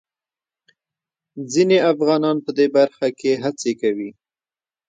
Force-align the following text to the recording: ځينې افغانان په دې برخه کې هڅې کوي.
ځينې 1.51 1.77
افغانان 1.91 2.37
په 2.45 2.51
دې 2.57 2.67
برخه 2.75 3.07
کې 3.19 3.31
هڅې 3.43 3.71
کوي. 3.81 4.09